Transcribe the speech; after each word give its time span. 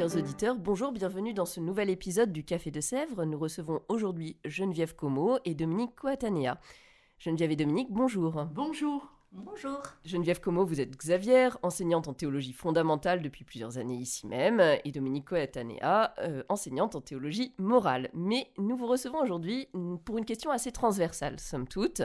Chers 0.00 0.16
auditeurs, 0.16 0.56
bonjour, 0.56 0.92
bienvenue 0.92 1.34
dans 1.34 1.44
ce 1.44 1.60
nouvel 1.60 1.90
épisode 1.90 2.32
du 2.32 2.42
Café 2.42 2.70
de 2.70 2.80
Sèvres. 2.80 3.26
Nous 3.26 3.38
recevons 3.38 3.82
aujourd'hui 3.88 4.38
Geneviève 4.46 4.96
Como 4.96 5.36
et 5.44 5.54
Dominique 5.54 5.94
Coatanea. 5.94 6.58
Geneviève 7.18 7.50
et 7.50 7.56
Dominique, 7.56 7.88
bonjour. 7.90 8.46
Bonjour. 8.54 9.12
Bonjour. 9.30 9.82
Geneviève 10.06 10.40
Como, 10.40 10.64
vous 10.64 10.80
êtes 10.80 10.96
Xavier, 10.96 11.50
enseignante 11.62 12.08
en 12.08 12.14
théologie 12.14 12.54
fondamentale 12.54 13.20
depuis 13.20 13.44
plusieurs 13.44 13.76
années 13.76 13.98
ici 13.98 14.26
même, 14.26 14.62
et 14.86 14.90
Dominique 14.90 15.26
Coatanea, 15.26 16.14
euh, 16.20 16.44
enseignante 16.48 16.94
en 16.94 17.02
théologie 17.02 17.52
morale. 17.58 18.08
Mais 18.14 18.50
nous 18.56 18.78
vous 18.78 18.86
recevons 18.86 19.20
aujourd'hui 19.20 19.68
pour 20.06 20.16
une 20.16 20.24
question 20.24 20.50
assez 20.50 20.72
transversale, 20.72 21.38
somme 21.38 21.68
toute, 21.68 22.00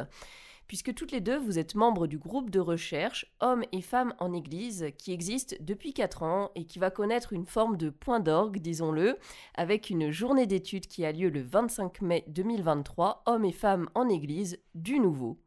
puisque 0.67 0.93
toutes 0.93 1.11
les 1.11 1.21
deux, 1.21 1.37
vous 1.37 1.59
êtes 1.59 1.75
membres 1.75 2.07
du 2.07 2.17
groupe 2.17 2.49
de 2.49 2.59
recherche 2.59 3.25
Hommes 3.39 3.63
et 3.71 3.81
femmes 3.81 4.13
en 4.19 4.33
Église, 4.33 4.87
qui 4.97 5.11
existe 5.11 5.57
depuis 5.61 5.93
4 5.93 6.23
ans 6.23 6.51
et 6.55 6.65
qui 6.65 6.79
va 6.79 6.91
connaître 6.91 7.33
une 7.33 7.45
forme 7.45 7.77
de 7.77 7.89
point 7.89 8.19
d'orgue, 8.19 8.59
disons-le, 8.59 9.17
avec 9.55 9.89
une 9.89 10.11
journée 10.11 10.47
d'études 10.47 10.87
qui 10.87 11.05
a 11.05 11.11
lieu 11.11 11.29
le 11.29 11.41
25 11.41 12.01
mai 12.01 12.23
2023, 12.27 13.23
Hommes 13.25 13.45
et 13.45 13.51
femmes 13.51 13.89
en 13.95 14.09
Église, 14.09 14.59
du 14.73 14.99
nouveau. 14.99 15.39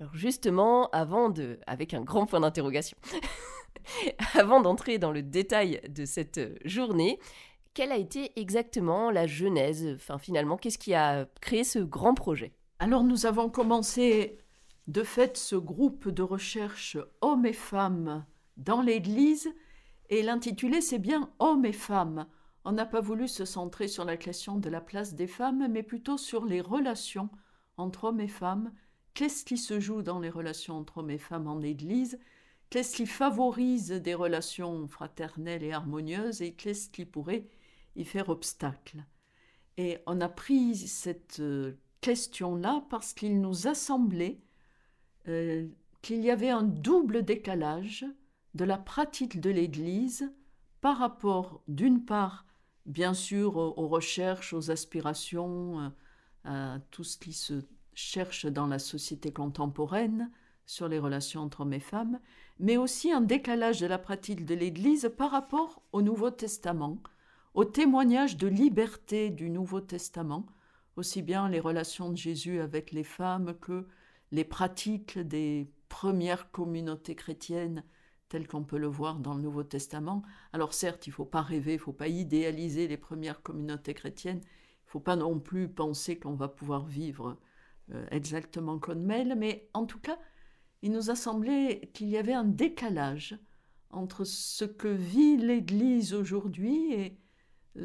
Alors 0.00 0.14
justement, 0.14 0.90
avant 0.90 1.30
de, 1.30 1.58
avec 1.66 1.94
un 1.94 2.02
grand 2.02 2.26
point 2.26 2.40
d'interrogation, 2.40 2.98
avant 4.34 4.60
d'entrer 4.60 4.98
dans 4.98 5.12
le 5.12 5.22
détail 5.22 5.80
de 5.88 6.04
cette 6.04 6.40
journée, 6.66 7.18
quelle 7.72 7.92
a 7.92 7.96
été 7.96 8.32
exactement 8.38 9.10
la 9.10 9.26
genèse 9.26 9.86
Enfin, 9.94 10.18
finalement, 10.18 10.56
qu'est-ce 10.56 10.78
qui 10.78 10.94
a 10.94 11.26
créé 11.40 11.64
ce 11.64 11.78
grand 11.78 12.14
projet? 12.14 12.52
Alors 12.78 13.04
nous 13.04 13.24
avons 13.24 13.48
commencé 13.48 14.38
de 14.86 15.02
fait 15.02 15.38
ce 15.38 15.56
groupe 15.56 16.08
de 16.08 16.22
recherche 16.22 16.98
hommes 17.22 17.46
et 17.46 17.54
femmes 17.54 18.26
dans 18.58 18.82
l'Église 18.82 19.48
et 20.10 20.22
l'intitulé 20.22 20.82
c'est 20.82 20.98
bien 20.98 21.30
hommes 21.38 21.64
et 21.64 21.72
femmes. 21.72 22.26
On 22.64 22.72
n'a 22.72 22.84
pas 22.84 23.00
voulu 23.00 23.28
se 23.28 23.46
centrer 23.46 23.88
sur 23.88 24.04
la 24.04 24.18
question 24.18 24.56
de 24.56 24.68
la 24.68 24.80
place 24.80 25.14
des 25.14 25.26
femmes, 25.26 25.68
mais 25.70 25.82
plutôt 25.82 26.18
sur 26.18 26.44
les 26.44 26.60
relations 26.60 27.30
entre 27.76 28.04
hommes 28.04 28.20
et 28.20 28.28
femmes. 28.28 28.72
Qu'est-ce 29.14 29.44
qui 29.44 29.56
se 29.56 29.80
joue 29.80 30.02
dans 30.02 30.18
les 30.18 30.30
relations 30.30 30.76
entre 30.76 30.98
hommes 30.98 31.10
et 31.10 31.18
femmes 31.18 31.46
en 31.46 31.62
Église? 31.62 32.18
Qu'est-ce 32.68 32.96
qui 32.96 33.06
favorise 33.06 33.90
des 33.90 34.14
relations 34.14 34.86
fraternelles 34.88 35.62
et 35.62 35.72
harmonieuses 35.72 36.42
et 36.42 36.52
qu'est-ce 36.52 36.90
qui 36.90 37.06
pourrait 37.06 37.48
y 37.94 38.04
faire 38.04 38.28
obstacle? 38.28 39.04
Et 39.78 39.98
on 40.06 40.20
a 40.20 40.28
pris 40.28 40.76
cette 40.76 41.40
euh, 41.40 41.78
question-là 42.06 42.84
parce 42.88 43.12
qu'il 43.14 43.40
nous 43.40 43.66
a 43.66 43.74
semblé 43.74 44.40
euh, 45.26 45.66
qu'il 46.02 46.22
y 46.22 46.30
avait 46.30 46.50
un 46.50 46.62
double 46.62 47.24
décalage 47.24 48.06
de 48.54 48.64
la 48.64 48.78
pratique 48.78 49.40
de 49.40 49.50
l'Église 49.50 50.32
par 50.80 50.98
rapport, 50.98 51.64
d'une 51.66 52.04
part, 52.04 52.46
bien 52.84 53.12
sûr, 53.12 53.56
aux, 53.56 53.88
recherches, 53.88 54.52
aux 54.52 54.70
aspirations, 54.70 55.80
euh, 56.44 56.76
à 56.76 56.78
tout 56.92 57.02
ce 57.02 57.18
qui 57.18 57.32
se 57.32 57.64
cherche 57.92 58.46
dans 58.46 58.68
la 58.68 58.78
société 58.78 59.32
contemporaine 59.32 60.30
sur 60.64 60.86
les 60.86 61.00
relations 61.00 61.40
entre 61.40 61.62
hommes 61.62 61.72
et 61.72 61.80
femmes, 61.80 62.20
mais 62.60 62.76
aussi 62.76 63.10
un 63.10 63.20
décalage 63.20 63.80
de 63.80 63.86
la 63.88 63.98
pratique 63.98 64.44
de 64.44 64.54
l'Église 64.54 65.10
par 65.18 65.32
rapport 65.32 65.82
au 65.90 66.02
Nouveau 66.02 66.30
Testament, 66.30 67.02
au 67.54 67.64
témoignage 67.64 68.36
de 68.36 68.46
liberté 68.46 69.30
du 69.30 69.50
Nouveau 69.50 69.80
Testament, 69.80 70.46
aussi 70.96 71.22
bien 71.22 71.48
les 71.48 71.60
relations 71.60 72.10
de 72.10 72.16
Jésus 72.16 72.60
avec 72.60 72.90
les 72.92 73.04
femmes 73.04 73.54
que 73.60 73.86
les 74.32 74.44
pratiques 74.44 75.18
des 75.18 75.70
premières 75.88 76.50
communautés 76.50 77.14
chrétiennes 77.14 77.84
telles 78.28 78.48
qu'on 78.48 78.64
peut 78.64 78.78
le 78.78 78.88
voir 78.88 79.20
dans 79.20 79.34
le 79.34 79.42
Nouveau 79.42 79.62
Testament. 79.62 80.22
Alors 80.52 80.74
certes, 80.74 81.06
il 81.06 81.10
ne 81.10 81.14
faut 81.14 81.24
pas 81.24 81.42
rêver, 81.42 81.72
il 81.72 81.76
ne 81.76 81.80
faut 81.82 81.92
pas 81.92 82.08
idéaliser 82.08 82.88
les 82.88 82.96
premières 82.96 83.42
communautés 83.42 83.94
chrétiennes, 83.94 84.40
il 84.40 84.86
ne 84.86 84.90
faut 84.90 85.00
pas 85.00 85.16
non 85.16 85.38
plus 85.38 85.68
penser 85.68 86.18
qu'on 86.18 86.34
va 86.34 86.48
pouvoir 86.48 86.86
vivre 86.86 87.38
euh, 87.92 88.04
exactement 88.10 88.78
comme 88.78 89.10
elle, 89.10 89.36
mais 89.36 89.68
en 89.74 89.86
tout 89.86 90.00
cas, 90.00 90.18
il 90.82 90.90
nous 90.90 91.10
a 91.10 91.14
semblé 91.14 91.90
qu'il 91.94 92.08
y 92.08 92.16
avait 92.16 92.32
un 92.32 92.44
décalage 92.44 93.38
entre 93.90 94.24
ce 94.24 94.64
que 94.64 94.88
vit 94.88 95.36
l'Église 95.36 96.12
aujourd'hui 96.12 96.92
et 96.94 97.18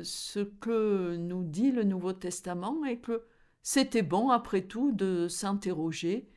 ce 0.03 0.39
que 0.39 1.15
nous 1.17 1.43
dit 1.43 1.71
le 1.71 1.83
Nouveau 1.83 2.13
Testament 2.13 2.85
et 2.85 2.99
que 2.99 3.23
c'était 3.63 4.01
bon, 4.01 4.29
après 4.29 4.61
tout, 4.61 4.91
de 4.91 5.27
s'interroger 5.27 6.27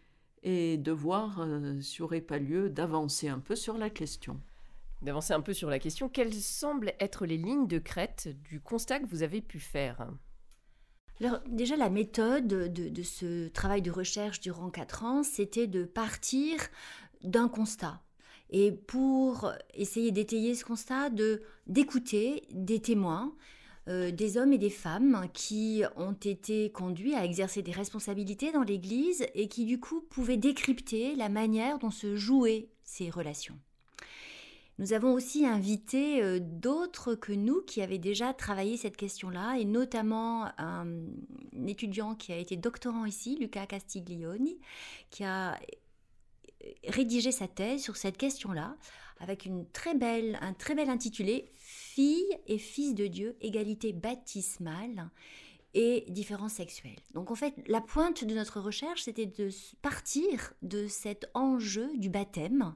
et 0.42 0.76
de 0.76 0.92
voir 0.92 1.40
euh, 1.40 1.80
s'il 1.80 2.02
n'y 2.02 2.04
aurait 2.04 2.20
pas 2.20 2.38
lieu 2.38 2.68
d'avancer 2.68 3.28
un 3.28 3.38
peu 3.38 3.56
sur 3.56 3.78
la 3.78 3.88
question. 3.88 4.40
D'avancer 5.00 5.32
un 5.32 5.40
peu 5.40 5.54
sur 5.54 5.70
la 5.70 5.78
question, 5.78 6.08
quelles 6.08 6.34
semblent 6.34 6.92
être 7.00 7.26
les 7.26 7.38
lignes 7.38 7.66
de 7.66 7.78
crête 7.78 8.28
du 8.42 8.60
constat 8.60 9.00
que 9.00 9.06
vous 9.06 9.22
avez 9.22 9.40
pu 9.40 9.58
faire? 9.58 10.06
Alors, 11.20 11.40
déjà, 11.46 11.76
la 11.76 11.90
méthode 11.90 12.46
de, 12.46 13.02
ce 13.02 13.48
travail 13.48 13.82
de 13.82 13.90
recherche 13.90 14.40
durant 14.40 14.70
quatre 14.70 15.04
ans, 15.04 15.22
c'était 15.22 15.66
de 15.66 15.84
partir 15.84 16.58
d'un 17.22 17.48
constat. 17.48 18.02
Et 18.50 18.72
pour 18.72 19.52
essayer 19.74 20.12
d'étayer 20.12 20.54
ce 20.54 20.64
constat, 20.64 21.10
de 21.10 21.42
d'écouter 21.66 22.42
des 22.50 22.80
témoins, 22.80 23.34
euh, 23.88 24.10
des 24.10 24.38
hommes 24.38 24.52
et 24.52 24.58
des 24.58 24.70
femmes 24.70 25.28
qui 25.34 25.82
ont 25.96 26.12
été 26.14 26.70
conduits 26.70 27.14
à 27.14 27.24
exercer 27.24 27.62
des 27.62 27.72
responsabilités 27.72 28.50
dans 28.50 28.62
l'Église 28.62 29.26
et 29.34 29.48
qui 29.48 29.66
du 29.66 29.78
coup 29.78 30.00
pouvaient 30.00 30.38
décrypter 30.38 31.14
la 31.16 31.28
manière 31.28 31.78
dont 31.78 31.90
se 31.90 32.16
jouaient 32.16 32.68
ces 32.82 33.10
relations. 33.10 33.58
Nous 34.78 34.92
avons 34.92 35.12
aussi 35.12 35.46
invité 35.46 36.22
euh, 36.22 36.40
d'autres 36.40 37.14
que 37.14 37.32
nous 37.32 37.60
qui 37.62 37.80
avaient 37.80 37.98
déjà 37.98 38.32
travaillé 38.32 38.76
cette 38.76 38.96
question-là, 38.96 39.56
et 39.58 39.64
notamment 39.64 40.48
un, 40.58 40.86
étudiant 41.66 42.14
qui 42.14 42.32
a 42.32 42.38
été 42.38 42.56
doctorant 42.56 43.04
ici, 43.04 43.36
Luca 43.38 43.66
Castiglioni, 43.66 44.58
qui 45.10 45.24
a 45.24 45.58
rédigé 46.86 47.32
sa 47.32 47.48
thèse 47.48 47.82
sur 47.82 47.96
cette 47.96 48.16
question-là, 48.16 48.76
avec 49.20 49.44
une 49.44 49.68
très 49.70 49.94
belle, 49.94 50.38
un 50.40 50.52
très 50.52 50.74
bel 50.74 50.90
intitulé 50.90 51.50
Fille 51.56 52.38
et 52.46 52.58
fils 52.58 52.94
de 52.94 53.06
Dieu, 53.06 53.36
égalité 53.40 53.92
baptismale 53.92 55.10
et 55.74 56.04
différences 56.08 56.54
sexuelles. 56.54 56.98
Donc 57.12 57.30
en 57.30 57.34
fait, 57.34 57.54
la 57.66 57.80
pointe 57.80 58.24
de 58.24 58.34
notre 58.34 58.60
recherche, 58.60 59.02
c'était 59.02 59.26
de 59.26 59.48
partir 59.82 60.52
de 60.62 60.86
cet 60.86 61.30
enjeu 61.34 61.96
du 61.96 62.10
baptême 62.10 62.74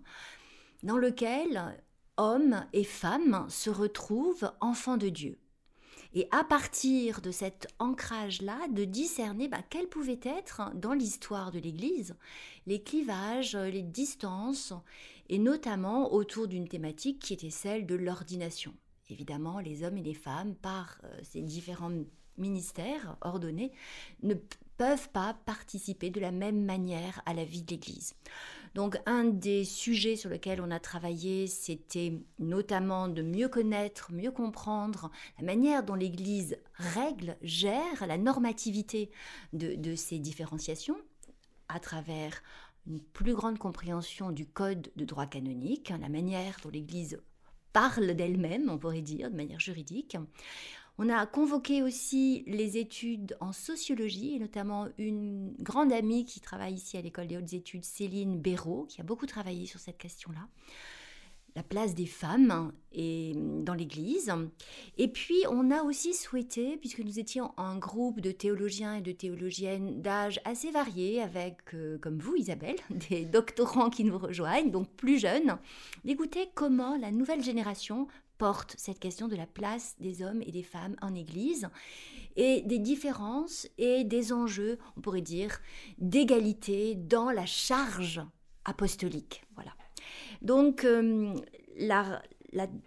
dans 0.82 0.98
lequel 0.98 1.82
hommes 2.16 2.64
et 2.72 2.84
femmes 2.84 3.46
se 3.48 3.70
retrouvent 3.70 4.52
enfants 4.60 4.96
de 4.96 5.08
Dieu. 5.08 5.38
Et 6.14 6.26
à 6.30 6.42
partir 6.42 7.20
de 7.20 7.30
cet 7.30 7.68
ancrage-là, 7.78 8.58
de 8.70 8.84
discerner 8.84 9.48
bah, 9.48 9.62
quels 9.68 9.88
pouvaient 9.88 10.20
être 10.22 10.70
dans 10.74 10.94
l'histoire 10.94 11.52
de 11.52 11.58
l'Église 11.58 12.16
les 12.66 12.82
clivages, 12.82 13.56
les 13.56 13.82
distances, 13.82 14.72
et 15.28 15.38
notamment 15.38 16.12
autour 16.12 16.48
d'une 16.48 16.68
thématique 16.68 17.18
qui 17.18 17.34
était 17.34 17.50
celle 17.50 17.86
de 17.86 17.94
l'ordination. 17.94 18.74
Évidemment, 19.10 19.58
les 19.60 19.84
hommes 19.84 19.96
et 19.96 20.02
les 20.02 20.14
femmes, 20.14 20.54
par 20.54 21.00
euh, 21.04 21.18
ces 21.22 21.40
différents 21.40 21.92
ministères 22.36 23.16
ordonnés, 23.22 23.72
ne 24.22 24.34
peuvent 24.76 25.08
pas 25.10 25.34
participer 25.46 26.10
de 26.10 26.20
la 26.20 26.30
même 26.30 26.64
manière 26.64 27.22
à 27.26 27.34
la 27.34 27.44
vie 27.44 27.62
de 27.62 27.70
l'Église. 27.70 28.14
Donc 28.74 28.98
un 29.06 29.24
des 29.24 29.64
sujets 29.64 30.16
sur 30.16 30.30
lesquels 30.30 30.60
on 30.60 30.70
a 30.70 30.80
travaillé, 30.80 31.46
c'était 31.46 32.12
notamment 32.38 33.08
de 33.08 33.22
mieux 33.22 33.48
connaître, 33.48 34.12
mieux 34.12 34.30
comprendre 34.30 35.10
la 35.38 35.44
manière 35.44 35.82
dont 35.82 35.94
l'Église 35.94 36.58
règle, 36.74 37.36
gère 37.42 38.06
la 38.06 38.18
normativité 38.18 39.10
de, 39.52 39.94
ces 39.96 40.18
différenciations 40.18 40.96
à 41.68 41.80
travers 41.80 42.42
une 42.86 43.00
plus 43.00 43.34
grande 43.34 43.58
compréhension 43.58 44.30
du 44.30 44.46
code 44.46 44.90
de 44.96 45.04
droit 45.04 45.26
canonique, 45.26 45.92
la 46.00 46.08
manière 46.08 46.56
dont 46.62 46.70
l'Église 46.70 47.20
parle 47.72 48.14
d'elle-même, 48.14 48.70
on 48.70 48.78
pourrait 48.78 49.02
dire, 49.02 49.30
de 49.30 49.36
manière 49.36 49.60
juridique. 49.60 50.16
On 51.00 51.08
a 51.08 51.24
convoqué 51.26 51.84
aussi 51.84 52.42
les 52.48 52.76
études 52.76 53.36
en 53.38 53.52
sociologie, 53.52 54.34
et 54.34 54.38
notamment 54.40 54.88
une 54.98 55.54
grande 55.60 55.92
amie 55.92 56.24
qui 56.24 56.40
travaille 56.40 56.74
ici 56.74 56.96
à 56.96 57.00
l'école 57.00 57.28
des 57.28 57.36
hautes 57.36 57.52
études, 57.52 57.84
Céline 57.84 58.40
Béraud, 58.40 58.86
qui 58.86 59.00
a 59.00 59.04
beaucoup 59.04 59.26
travaillé 59.26 59.64
sur 59.66 59.78
cette 59.78 59.96
question-là. 59.96 60.48
la 61.54 61.62
place 61.62 61.94
des 61.94 62.06
femmes 62.06 62.72
et, 62.92 63.32
dans 63.36 63.74
l'Église. 63.74 64.32
Et 64.96 65.08
puis, 65.08 65.36
on 65.48 65.70
a 65.70 65.82
aussi 65.82 66.14
souhaité, 66.14 66.76
puisque 66.76 67.00
nous 67.00 67.18
étions 67.18 67.52
un 67.56 67.78
groupe 67.78 68.20
de 68.20 68.30
théologiens 68.32 68.94
et 68.94 69.00
de 69.00 69.12
théologiennes 69.12 70.00
d'âge 70.02 70.40
assez 70.44 70.70
variés, 70.70 71.22
avec, 71.22 71.58
euh, 71.74 71.98
comme 71.98 72.18
vous, 72.18 72.36
Isabelle, 72.36 72.76
des 73.10 73.24
doctorants 73.24 73.90
qui 73.90 74.04
nous 74.04 74.18
rejoignent, 74.18 74.70
donc 74.70 74.88
plus 74.90 75.18
jeunes, 75.18 75.58
d'écouter 76.04 76.48
comment 76.54 76.96
la 76.96 77.10
nouvelle 77.12 77.42
génération 77.42 78.08
porte 78.38 78.74
cette 78.78 79.00
question 79.00 79.28
de 79.28 79.36
la 79.36 79.46
place 79.46 79.96
des 80.00 80.22
hommes 80.22 80.42
et 80.42 80.52
des 80.52 80.62
femmes 80.62 80.96
en 81.02 81.14
Église 81.14 81.68
et 82.36 82.62
des 82.62 82.78
différences 82.78 83.68
et 83.78 84.04
des 84.04 84.32
enjeux, 84.32 84.78
on 84.96 85.00
pourrait 85.00 85.20
dire, 85.20 85.60
d'égalité 85.98 86.94
dans 86.94 87.30
la 87.30 87.46
charge 87.46 88.22
apostolique. 88.64 89.42
Voilà. 89.54 89.72
Donc, 90.40 90.84
euh, 90.84 91.34
la, 91.76 92.22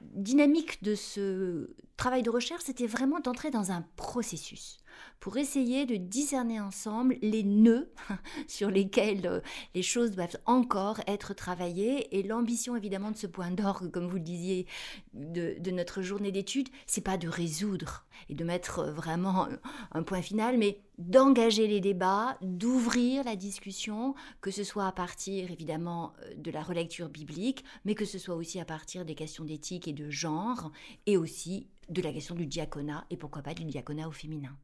dynamique 0.02 0.82
de 0.84 0.96
ce 0.96 1.76
travail 1.98 2.24
de 2.24 2.30
recherche, 2.30 2.64
c'était 2.64 2.88
vraiment 2.88 3.20
d'entrer 3.20 3.52
dans 3.52 3.72
un 3.72 3.86
processus 3.96 4.78
pour 5.20 5.38
essayer 5.38 5.86
de 5.86 5.96
discerner 5.96 6.60
ensemble 6.60 7.18
les 7.22 7.44
nœuds 7.44 7.92
sur 8.48 8.70
lesquels 8.70 9.28
euh, 9.28 9.40
les 9.76 9.84
choses 9.84 10.12
doivent 10.12 10.38
encore 10.46 11.00
être 11.08 11.34
travaillées. 11.34 12.18
Et 12.18 12.24
l'ambition, 12.24 12.76
évidemment, 12.76 13.12
de 13.12 13.18
ce 13.18 13.28
point 13.28 13.52
d'orgue, 13.52 13.92
comme 13.92 14.08
vous 14.08 14.16
le 14.16 14.22
disiez, 14.22 14.66
de, 15.14 15.72
notre 15.72 16.02
journée 16.02 16.32
d'études, 16.32 16.70
c'est 16.86 17.04
pas 17.04 17.18
de 17.18 17.30
résoudre 17.30 18.06
et 18.30 18.36
de 18.36 18.44
mettre 18.44 18.80
euh, 18.80 18.92
vraiment 18.92 19.48
un 19.92 20.04
point 20.04 20.22
final, 20.22 20.58
mais 20.58 20.82
d'engager 20.98 21.68
les 21.68 21.82
débats, 21.82 22.38
d'ouvrir 22.42 23.24
la 23.24 23.36
discussion, 23.36 24.16
que 24.42 24.52
ce 24.52 24.64
soit 24.64 24.88
à 24.88 24.92
partir 24.92 25.52
évidemment 25.52 26.14
euh, 26.24 26.34
de 26.36 26.52
la 26.52 26.62
relecture 26.62 27.10
biblique, 27.10 27.64
mais 27.86 27.96
que 27.96 28.06
ce 28.06 28.20
soit 28.20 28.36
aussi 28.36 28.60
à 28.60 28.66
partir 28.66 29.06
des 29.06 29.16
questions 29.16 29.44
d'éthique 29.44 29.88
et 29.88 29.94
de 29.94 30.10
genre, 30.10 30.72
et 31.06 31.18
aussi 31.18 31.68
de 31.90 32.02
la 32.02 32.12
question 32.12 32.36
du 32.36 32.46
diaconat, 32.46 33.06
et 33.10 33.18
pourquoi 33.18 33.42
pas 33.42 33.54
du 33.54 33.66
diaconat 33.66 34.08
au 34.08 34.12
féminin. 34.12 34.56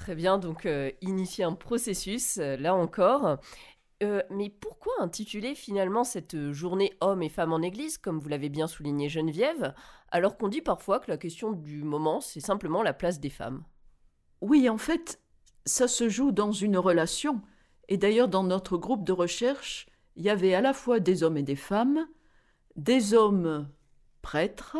Très 0.00 0.14
bien, 0.14 0.38
donc 0.38 0.64
euh, 0.64 0.90
initier 1.02 1.44
un 1.44 1.52
processus, 1.52 2.38
euh, 2.38 2.56
là 2.56 2.74
encore. 2.74 3.36
mais 4.30 4.48
pourquoi 4.48 4.94
intituler 5.00 5.54
finalement 5.54 6.04
cette 6.04 6.52
journée 6.52 6.94
hommes 7.02 7.22
et 7.22 7.28
femmes 7.28 7.52
en 7.52 7.60
Église, 7.60 7.98
comme 7.98 8.18
vous 8.18 8.30
l'avez 8.30 8.48
bien 8.48 8.66
souligné 8.66 9.10
Geneviève, 9.10 9.74
alors 10.10 10.38
qu'on 10.38 10.48
dit 10.48 10.62
parfois 10.62 11.00
que 11.00 11.10
la 11.10 11.18
question 11.18 11.52
du 11.52 11.84
moment, 11.84 12.22
c'est 12.22 12.40
simplement 12.40 12.82
la 12.82 12.94
place 12.94 13.20
des 13.20 13.28
femmes? 13.28 13.62
Oui, 14.40 14.70
en 14.70 14.78
fait, 14.78 15.20
ça 15.66 15.86
se 15.86 16.08
joue 16.08 16.32
dans 16.32 16.50
une 16.50 16.78
relation. 16.78 17.42
Et 17.88 17.98
d'ailleurs, 17.98 18.28
dans 18.28 18.42
notre 18.42 18.78
groupe 18.78 19.04
de 19.04 19.12
recherche, 19.12 19.86
il 20.16 20.24
y 20.24 20.30
avait 20.30 20.54
à 20.54 20.62
la 20.62 20.72
fois 20.72 20.98
des 20.98 21.22
hommes 21.22 21.36
et 21.36 21.42
des 21.42 21.56
femmes, 21.56 22.08
des 22.74 23.12
hommes 23.12 23.68
prêtres, 24.22 24.78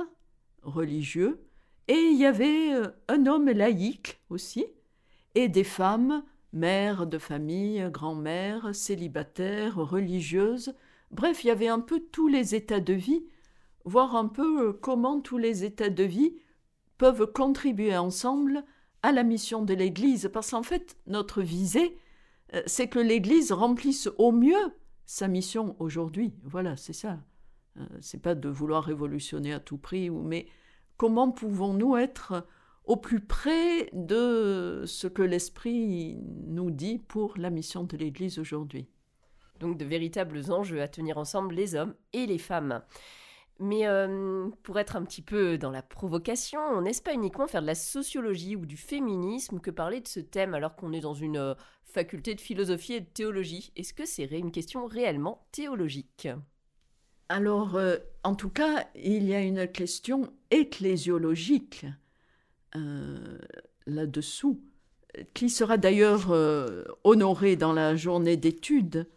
religieux, 0.63 1.47
et 1.89 2.09
il 2.11 2.17
y 2.17 2.25
avait 2.25 2.73
euh, 2.73 2.87
un 3.09 3.27
homme 3.27 3.51
laïque 3.51 4.19
aussi, 4.31 4.65
et 5.35 5.49
des 5.49 5.65
femmes, 5.65 6.23
mères 6.53 7.07
de 7.07 7.19
famille, 7.19 7.87
grand-mères, 7.91 8.75
célibataires, 8.75 9.77
religieuses. 9.77 10.75
Bref, 11.11 11.45
il 11.45 11.49
y 11.49 11.51
avait 11.51 11.69
un 11.69 11.81
peu 11.81 12.01
tous 12.13 12.29
les 12.29 12.55
états 12.55 12.81
de 12.81 12.93
vie, 12.93 13.25
voir 13.85 14.17
un 14.17 14.27
peu 14.27 14.69
euh, 14.69 14.73
comment 14.73 15.21
tous 15.21 15.39
les 15.39 15.65
états 15.65 15.91
de 15.91 16.05
vie 16.05 16.37
peuvent 16.99 17.33
contribuer 17.33 17.97
ensemble 17.97 18.65
à 19.03 19.13
la 19.13 19.23
mission 19.23 19.63
de 19.63 19.75
l'Église, 19.75 20.31
parce 20.33 20.51
qu'en 20.51 20.63
fait, 20.63 20.97
notre 21.07 21.43
visée, 21.43 21.97
euh, 22.55 22.63
c'est 22.67 22.89
que 22.89 22.99
l'Église 22.99 23.53
remplisse 23.53 24.09
au 24.19 24.33
mieux 24.33 24.75
sa 25.07 25.27
mission 25.27 25.77
aujourd'hui. 25.79 26.35
Voilà, 26.45 26.77
c'est 26.77 26.93
ça. 26.93 27.19
Euh, 27.79 27.87
c'est 28.01 28.21
pas 28.23 28.35
de 28.35 28.49
vouloir 28.49 28.85
révolutionner 28.85 29.53
à 29.53 29.61
tout 29.61 29.79
prix, 29.79 30.11
mais 30.11 30.47
comment 30.97 31.31
pouvons-nous 31.31 31.97
être 31.97 32.47
au 32.85 32.97
plus 32.97 33.21
près 33.21 33.91
de 33.93 34.85
ce 34.87 35.07
que 35.07 35.23
l'Esprit 35.23 36.19
nous 36.47 36.71
dit 36.71 36.99
pour 36.99 37.37
la 37.39 37.51
mission 37.51 37.85
de 37.85 37.97
l'Église 37.97 38.39
aujourd'hui. 38.39 38.89
Donc 39.59 39.77
de 39.77 39.85
véritables 39.85 40.51
enjeux 40.51 40.81
à 40.81 40.89
tenir 40.89 41.19
ensemble 41.19 41.55
les 41.55 41.75
hommes 41.75 41.95
et 42.13 42.27
les 42.27 42.39
femmes. 42.39 42.83
Mais 43.63 43.87
euh, 43.87 44.49
pour 44.63 44.79
être 44.79 44.97
un 44.97 45.05
petit 45.05 45.21
peu 45.21 45.59
dans 45.59 45.71
la 45.71 45.83
provocation, 45.83 46.61
on 46.73 46.81
n'est 46.81 46.93
pas 47.05 47.13
uniquement 47.13 47.47
faire 47.47 47.61
de 47.61 47.67
la 47.67 47.75
sociologie 47.75 48.57
ou 48.57 48.65
du 48.65 48.79
féminisme 48.79 49.61
que 49.61 49.71
parler 49.71 50.01
de 50.01 50.09
ce 50.09 50.19
thème 50.19 50.55
alors 50.55 50.77
qu'on 50.77 50.95
est 50.95 51.01
dans 51.01 51.13
une 51.13 51.37
euh, 51.37 51.55
faculté 51.85 52.35
de 52.35 52.41
philosophie 52.41 52.95
et 52.95 53.01
de 53.01 53.07
théologie. 53.07 53.71
Est-ce 53.77 53.93
que 53.93 54.07
c'est 54.07 54.25
une 54.25 54.51
question 54.51 54.87
réellement 54.87 55.47
théologique? 55.53 56.27
Alors, 57.29 57.77
euh, 57.77 57.99
en 58.25 58.35
tout 58.35 58.49
cas, 58.49 58.89
il 58.95 59.25
y 59.25 59.35
a 59.35 59.43
une 59.43 59.69
question 59.69 60.33
ecclésiologique 60.51 61.85
là-dessous, 63.87 64.61
qui 65.35 65.51
sera 65.51 65.77
d'ailleurs 65.77 66.31
honorée 67.05 67.57
dans 67.57 67.73
la 67.73 67.97
journée 67.97 68.37
d'études. 68.37 69.09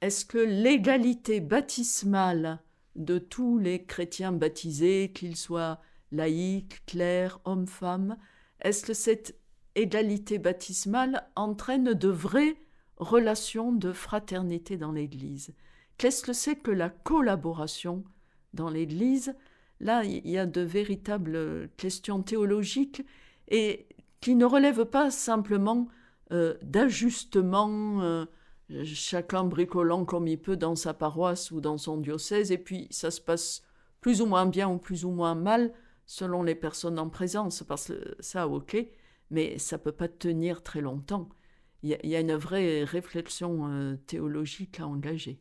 Est-ce 0.00 0.24
que 0.24 0.38
l'égalité 0.38 1.40
baptismale 1.40 2.60
de 2.96 3.18
tous 3.18 3.58
les 3.58 3.84
chrétiens 3.84 4.32
baptisés, 4.32 5.12
qu'ils 5.14 5.36
soient 5.36 5.80
laïcs, 6.10 6.84
clercs, 6.86 7.40
hommes-femmes 7.44 8.16
Est-ce 8.60 8.84
que 8.84 8.94
cette 8.94 9.38
égalité 9.74 10.38
baptismale 10.38 11.28
entraîne 11.36 11.94
de 11.94 12.08
vraies 12.08 12.56
relations 12.96 13.72
de 13.72 13.92
fraternité 13.92 14.76
dans 14.76 14.90
l'Église? 14.92 15.54
Qu'est-ce 15.96 16.22
que 16.22 16.32
c'est 16.32 16.56
que 16.56 16.70
la 16.72 16.90
collaboration 16.90 18.04
dans 18.54 18.70
l'Église? 18.70 19.34
Là, 19.80 20.04
il 20.04 20.28
y 20.28 20.38
a 20.38 20.46
de 20.46 20.60
véritables 20.60 21.68
questions 21.76 22.22
théologiques 22.22 23.02
et 23.48 23.86
qui 24.20 24.34
ne 24.34 24.44
relèvent 24.44 24.84
pas 24.84 25.10
simplement 25.10 25.88
euh, 26.32 26.56
d'ajustements 26.62 28.02
euh, 28.02 28.26
chacun 28.84 29.44
bricolant 29.44 30.04
comme 30.04 30.26
il 30.26 30.38
peut 30.38 30.56
dans 30.56 30.74
sa 30.74 30.94
paroisse 30.94 31.50
ou 31.50 31.60
dans 31.60 31.78
son 31.78 31.98
diocèse, 31.98 32.52
et 32.52 32.58
puis 32.58 32.86
ça 32.90 33.10
se 33.10 33.20
passe 33.20 33.62
plus 34.00 34.20
ou 34.20 34.26
moins 34.26 34.46
bien 34.46 34.68
ou 34.68 34.78
plus 34.78 35.04
ou 35.04 35.10
moins 35.10 35.34
mal 35.34 35.72
selon 36.06 36.42
les 36.42 36.54
personnes 36.54 36.98
en 36.98 37.08
présence, 37.08 37.62
parce 37.62 37.88
que 37.88 38.16
ça, 38.20 38.48
ok, 38.48 38.76
mais 39.30 39.58
ça 39.58 39.78
peut 39.78 39.92
pas 39.92 40.08
tenir 40.08 40.62
très 40.62 40.80
longtemps. 40.80 41.28
Il 41.82 41.96
y, 42.02 42.16
a 42.16 42.20
une 42.20 42.34
vraie 42.34 42.82
réflexion 42.82 43.68
euh, 43.68 43.96
théologique 44.06 44.80
à 44.80 44.86
engager. 44.86 45.40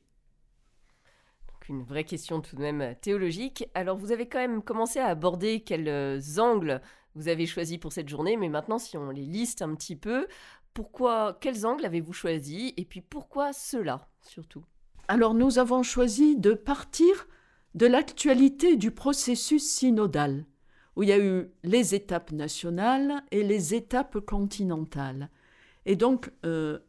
Une 1.69 1.83
vraie 1.83 2.05
question 2.05 2.39
tout 2.39 2.55
de 2.55 2.61
même 2.61 2.95
théologique. 3.01 3.69
Alors 3.73 3.97
vous 3.97 4.11
avez 4.11 4.27
quand 4.27 4.39
même 4.39 4.61
commencé 4.61 4.99
à 4.99 5.07
aborder 5.07 5.61
quels 5.61 5.89
euh, 5.89 6.19
angles 6.37 6.81
vous 7.15 7.27
avez 7.27 7.45
choisis 7.45 7.77
pour 7.77 7.91
cette 7.91 8.07
journée, 8.07 8.37
mais 8.37 8.47
maintenant 8.47 8.77
si 8.77 8.95
on 8.95 9.09
les 9.09 9.25
liste 9.25 9.61
un 9.61 9.75
petit 9.75 9.95
peu, 9.95 10.27
pourquoi, 10.73 11.37
quels 11.41 11.65
angles 11.65 11.85
avez-vous 11.85 12.13
choisi 12.13 12.73
et 12.77 12.85
puis 12.85 13.01
pourquoi 13.01 13.51
cela 13.51 14.07
surtout? 14.21 14.63
Alors 15.07 15.33
nous 15.33 15.59
avons 15.59 15.83
choisi 15.83 16.37
de 16.37 16.53
partir 16.53 17.27
de 17.75 17.85
l'actualité 17.85 18.75
du 18.75 18.91
processus 18.91 19.67
synodal, 19.67 20.45
où 20.95 21.03
il 21.03 21.09
y 21.09 21.13
a 21.13 21.19
eu 21.19 21.51
les 21.63 21.95
étapes 21.95 22.31
nationales 22.31 23.23
et 23.31 23.43
les 23.43 23.73
étapes 23.73 24.19
continentales. 24.19 25.29
Et 25.85 25.95
donc 25.95 26.31
euh, 26.45 26.79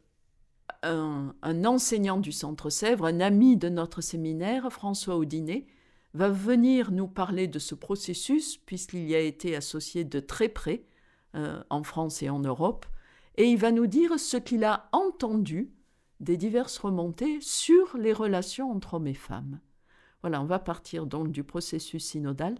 un, 0.83 1.65
enseignant 1.65 2.17
du 2.17 2.31
Centre 2.31 2.69
Sèvres, 2.69 3.05
un 3.05 3.19
ami 3.19 3.57
de 3.57 3.69
notre 3.69 4.01
séminaire, 4.01 4.71
François 4.71 5.17
Audinet, 5.17 5.67
va 6.13 6.29
venir 6.29 6.91
nous 6.91 7.07
parler 7.07 7.47
de 7.47 7.59
ce 7.59 7.75
processus, 7.75 8.57
puisqu'il 8.57 9.05
y 9.07 9.15
a 9.15 9.19
été 9.19 9.55
associé 9.55 10.03
de 10.03 10.19
très 10.19 10.49
près 10.49 10.83
euh, 11.35 11.61
en 11.69 11.83
France 11.83 12.23
et 12.23 12.29
en 12.29 12.39
Europe, 12.39 12.85
et 13.37 13.45
il 13.45 13.57
va 13.57 13.71
nous 13.71 13.87
dire 13.87 14.19
ce 14.19 14.37
qu'il 14.37 14.63
a 14.63 14.89
entendu 14.91 15.71
des 16.19 16.35
diverses 16.35 16.77
remontées 16.77 17.39
sur 17.41 17.95
les 17.97 18.11
relations 18.11 18.71
entre 18.71 18.95
hommes 18.95 19.07
et 19.07 19.13
femmes. 19.13 19.59
Voilà, 20.21 20.41
on 20.41 20.45
va 20.45 20.59
partir 20.59 21.05
donc 21.05 21.31
du 21.31 21.43
processus 21.43 22.03
synodal. 22.03 22.55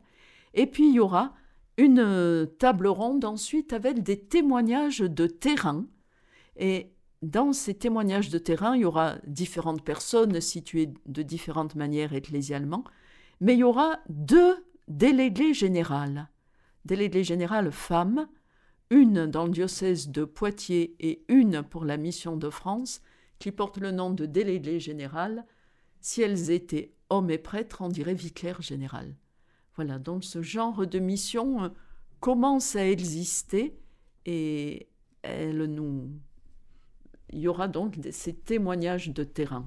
Et 0.53 0.65
puis 0.65 0.87
il 0.87 0.95
y 0.95 0.99
aura 0.99 1.33
une 1.77 1.99
euh, 1.99 2.45
table 2.45 2.87
ronde 2.87 3.25
ensuite 3.25 3.73
avec 3.73 4.01
des 4.03 4.19
témoignages 4.19 4.99
de 4.99 5.27
terrain. 5.27 5.85
Et 6.55 6.93
dans 7.21 7.51
ces 7.51 7.73
témoignages 7.73 8.29
de 8.29 8.37
terrain, 8.37 8.75
il 8.75 8.81
y 8.81 8.85
aura 8.85 9.17
différentes 9.27 9.83
personnes 9.83 10.39
situées 10.39 10.93
de 11.05 11.21
différentes 11.21 11.75
manières 11.75 12.13
ecclésialement, 12.13 12.83
mais 13.41 13.55
il 13.55 13.59
y 13.59 13.63
aura 13.63 13.99
deux 14.07 14.65
délégués 14.87 15.53
générales. 15.53 16.29
Délégués 16.85 17.23
générales 17.23 17.71
femmes, 17.71 18.27
une 18.89 19.27
dans 19.27 19.45
le 19.45 19.51
diocèse 19.51 20.09
de 20.09 20.23
Poitiers 20.23 20.95
et 20.99 21.23
une 21.27 21.61
pour 21.61 21.85
la 21.85 21.97
mission 21.97 22.37
de 22.37 22.49
France, 22.49 23.01
qui 23.37 23.51
portent 23.51 23.77
le 23.77 23.91
nom 23.91 24.11
de 24.11 24.25
délégué 24.25 24.79
général. 24.79 25.45
Si 26.01 26.21
elles 26.21 26.51
étaient 26.51 26.93
hommes 27.09 27.29
et 27.29 27.37
prêtres, 27.37 27.81
on 27.81 27.89
dirait 27.89 28.13
vicaire 28.13 28.61
général. 28.61 29.15
Voilà, 29.75 29.99
donc 29.99 30.23
ce 30.23 30.41
genre 30.41 30.85
de 30.85 30.99
mission 30.99 31.63
euh, 31.63 31.69
commence 32.19 32.75
à 32.75 32.87
exister 32.87 33.79
et 34.25 34.89
elle 35.21 35.65
nous... 35.65 36.09
il 37.31 37.39
y 37.39 37.47
aura 37.47 37.67
donc 37.67 37.95
ces 38.11 38.33
témoignages 38.33 39.09
de 39.09 39.23
terrain. 39.23 39.65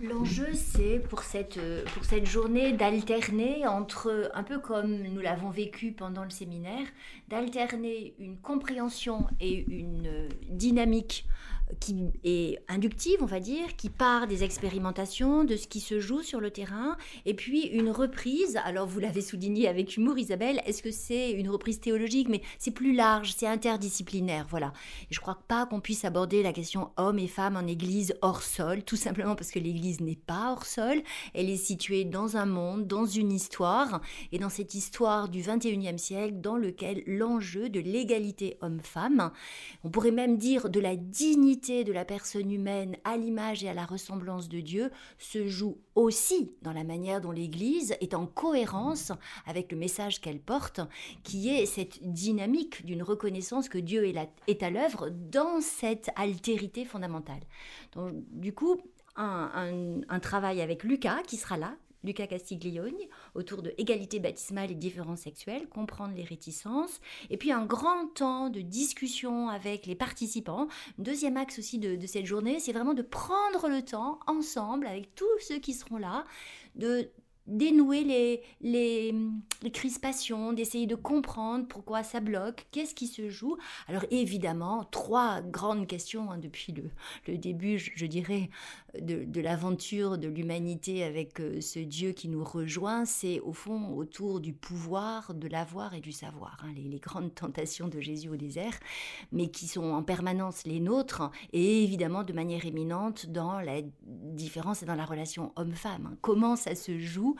L'enjeu, 0.00 0.54
c'est 0.54 1.00
pour 1.00 1.22
cette, 1.22 1.58
pour 1.92 2.04
cette 2.04 2.24
journée 2.24 2.72
d'alterner 2.72 3.66
entre, 3.66 4.30
un 4.32 4.44
peu 4.44 4.60
comme 4.60 5.02
nous 5.02 5.20
l'avons 5.20 5.50
vécu 5.50 5.90
pendant 5.90 6.22
le 6.22 6.30
séminaire, 6.30 6.86
d'alterner 7.28 8.14
une 8.20 8.36
compréhension 8.36 9.26
et 9.40 9.64
une 9.68 10.28
dynamique 10.48 11.26
qui 11.80 12.06
est 12.24 12.58
inductive, 12.68 13.18
on 13.20 13.26
va 13.26 13.40
dire, 13.40 13.76
qui 13.76 13.90
part 13.90 14.26
des 14.26 14.44
expérimentations, 14.44 15.44
de 15.44 15.56
ce 15.56 15.66
qui 15.66 15.80
se 15.80 16.00
joue 16.00 16.22
sur 16.22 16.40
le 16.40 16.50
terrain, 16.50 16.96
et 17.26 17.34
puis 17.34 17.66
une 17.66 17.90
reprise, 17.90 18.58
alors 18.64 18.86
vous 18.86 19.00
l'avez 19.00 19.20
souligné 19.20 19.68
avec 19.68 19.96
humour 19.96 20.18
Isabelle, 20.18 20.60
est-ce 20.66 20.82
que 20.82 20.90
c'est 20.90 21.32
une 21.32 21.50
reprise 21.50 21.80
théologique, 21.80 22.28
mais 22.28 22.42
c'est 22.58 22.70
plus 22.70 22.94
large, 22.94 23.34
c'est 23.36 23.46
interdisciplinaire, 23.46 24.46
voilà. 24.48 24.72
Et 25.10 25.14
je 25.14 25.20
crois 25.20 25.38
pas 25.48 25.66
qu'on 25.66 25.80
puisse 25.80 26.04
aborder 26.04 26.42
la 26.42 26.52
question 26.52 26.90
hommes 26.96 27.18
et 27.18 27.28
femmes 27.28 27.56
en 27.56 27.66
église 27.66 28.14
hors 28.22 28.42
sol, 28.42 28.82
tout 28.82 28.96
simplement 28.96 29.34
parce 29.34 29.50
que 29.50 29.58
l'église 29.58 30.00
n'est 30.00 30.16
pas 30.16 30.52
hors 30.52 30.66
sol, 30.66 31.02
elle 31.34 31.50
est 31.50 31.56
située 31.56 32.04
dans 32.04 32.36
un 32.36 32.46
monde, 32.46 32.86
dans 32.86 33.06
une 33.06 33.32
histoire, 33.32 34.00
et 34.32 34.38
dans 34.38 34.50
cette 34.50 34.74
histoire 34.74 35.28
du 35.28 35.42
21e 35.42 35.98
siècle, 35.98 36.40
dans 36.40 36.56
lequel 36.56 37.02
l'enjeu 37.06 37.68
de 37.68 37.80
l'égalité 37.80 38.56
homme-femme, 38.62 39.30
on 39.84 39.90
pourrait 39.90 40.10
même 40.10 40.38
dire 40.38 40.70
de 40.70 40.80
la 40.80 40.96
dignité 40.96 41.57
de 41.58 41.92
la 41.92 42.04
personne 42.04 42.52
humaine 42.52 42.96
à 43.02 43.16
l'image 43.16 43.64
et 43.64 43.68
à 43.68 43.74
la 43.74 43.84
ressemblance 43.84 44.48
de 44.48 44.60
Dieu 44.60 44.92
se 45.18 45.48
joue 45.48 45.78
aussi 45.96 46.52
dans 46.62 46.72
la 46.72 46.84
manière 46.84 47.20
dont 47.20 47.32
l'Église 47.32 47.96
est 48.00 48.14
en 48.14 48.26
cohérence 48.26 49.10
avec 49.44 49.72
le 49.72 49.78
message 49.78 50.20
qu'elle 50.20 50.38
porte, 50.38 50.80
qui 51.24 51.48
est 51.48 51.66
cette 51.66 52.00
dynamique 52.12 52.86
d'une 52.86 53.02
reconnaissance 53.02 53.68
que 53.68 53.78
Dieu 53.78 54.06
est, 54.06 54.62
à 54.62 54.70
l'œuvre 54.70 55.10
dans 55.10 55.60
cette 55.60 56.10
altérité 56.14 56.84
fondamentale. 56.84 57.40
Donc, 57.92 58.12
du 58.30 58.52
coup, 58.52 58.80
un, 59.16 60.20
travail 60.22 60.60
avec 60.60 60.84
Lucas 60.84 61.22
qui 61.26 61.36
sera 61.36 61.56
là, 61.56 61.74
Lucas 62.04 62.26
Castiglione, 62.26 62.96
autour 63.34 63.62
de 63.62 63.74
égalité 63.78 64.20
baptismale 64.20 64.70
et 64.70 64.74
différences 64.74 65.20
sexuelles, 65.20 65.68
comprendre 65.68 66.14
les 66.14 66.24
réticences, 66.24 67.00
et 67.30 67.36
puis 67.36 67.52
un 67.52 67.66
grand 67.66 68.06
temps 68.14 68.50
de 68.50 68.60
discussion 68.60 69.48
avec 69.48 69.86
les 69.86 69.94
participants. 69.94 70.68
Deuxième 70.98 71.36
axe 71.36 71.58
aussi 71.58 71.78
de, 71.78 71.96
de 71.96 72.06
cette 72.06 72.26
journée, 72.26 72.60
c'est 72.60 72.72
vraiment 72.72 72.94
de 72.94 73.02
prendre 73.02 73.68
le 73.68 73.82
temps 73.82 74.20
ensemble, 74.26 74.86
avec 74.86 75.14
tous 75.14 75.26
ceux 75.40 75.58
qui 75.58 75.74
seront 75.74 75.98
là, 75.98 76.24
de 76.76 77.10
dénouer 77.48 78.04
les, 78.04 78.42
les, 78.60 79.14
les 79.62 79.70
crispations, 79.70 80.52
d'essayer 80.52 80.86
de 80.86 80.94
comprendre 80.94 81.66
pourquoi 81.66 82.02
ça 82.02 82.20
bloque, 82.20 82.66
qu'est-ce 82.70 82.94
qui 82.94 83.06
se 83.06 83.30
joue. 83.30 83.56
Alors 83.88 84.04
évidemment, 84.10 84.84
trois 84.84 85.40
grandes 85.40 85.86
questions 85.86 86.30
hein, 86.30 86.38
depuis 86.38 86.72
le, 86.72 86.90
le 87.26 87.38
début, 87.38 87.78
je, 87.78 88.06
dirais, 88.06 88.50
de, 89.00 89.40
l'aventure 89.40 90.18
de 90.18 90.28
l'humanité 90.28 91.04
avec 91.04 91.40
euh, 91.40 91.60
ce 91.60 91.78
Dieu 91.78 92.12
qui 92.12 92.28
nous 92.28 92.44
rejoint, 92.44 93.04
c'est 93.04 93.40
au 93.40 93.52
fond 93.52 93.94
autour 93.96 94.40
du 94.40 94.52
pouvoir, 94.52 95.34
de 95.34 95.48
l'avoir 95.48 95.94
et 95.94 96.00
du 96.00 96.12
savoir, 96.12 96.58
hein, 96.62 96.72
les, 96.76 96.82
les, 96.82 96.98
grandes 96.98 97.34
tentations 97.34 97.88
de 97.88 98.00
Jésus 98.00 98.28
au 98.28 98.36
désert, 98.36 98.74
mais 99.32 99.48
qui 99.48 99.66
sont 99.68 99.92
en 99.92 100.02
permanence 100.02 100.64
les 100.66 100.80
nôtres, 100.80 101.30
et 101.52 101.84
évidemment 101.84 102.24
de 102.24 102.32
manière 102.32 102.66
éminente 102.66 103.26
dans 103.26 103.60
la 103.60 103.80
différence 104.02 104.82
et 104.82 104.86
dans 104.86 104.94
la 104.94 105.06
relation 105.06 105.52
homme-femme. 105.56 106.10
Hein. 106.12 106.16
Comment 106.20 106.56
ça 106.56 106.74
se 106.74 106.98
joue 106.98 107.36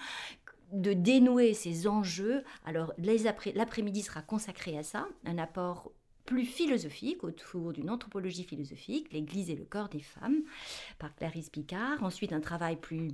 de 0.73 0.93
dénouer 0.93 1.55
ces 1.55 1.89
enjeux. 1.89 2.45
Alors 2.65 2.93
l'après-midi 2.99 4.03
sera 4.03 4.23
consacré 4.23 4.77
à 4.77 4.83
ça, 4.83 5.09
un 5.25 5.39
apport 5.39 5.93
plus 6.27 6.45
philosophique 6.45 7.25
autour 7.25 7.73
d'une 7.73 7.89
anthropologie 7.89 8.45
philosophique, 8.45 9.11
l'Église 9.13 9.49
et 9.49 9.57
le 9.57 9.65
corps 9.65 9.89
des 9.89 10.03
femmes, 10.03 10.43
par 10.99 11.15
Clarisse 11.15 11.49
Picard. 11.49 12.03
Ensuite, 12.03 12.35
un 12.35 12.41
travail 12.41 12.77
plus 12.77 13.13